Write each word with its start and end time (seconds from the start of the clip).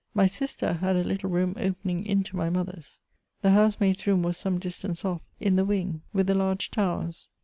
My 0.15 0.25
sister 0.25 0.73
had 0.73 0.95
a 0.95 1.03
little 1.03 1.29
room 1.29 1.53
opening 1.59 2.07
into 2.07 2.35
my 2.35 2.49
mother's. 2.49 2.99
The 3.43 3.51
house 3.51 3.79
maid's 3.79 4.07
room 4.07 4.23
was 4.23 4.35
some 4.35 4.59
(Ustance 4.59 5.05
off, 5.05 5.27
in 5.39 5.57
the 5.57 5.63
wing 5.63 6.01
with 6.11 6.25
the 6.25 6.33
large 6.33 6.71
towers. 6.71 7.29